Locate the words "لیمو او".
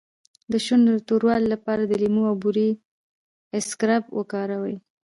2.01-2.35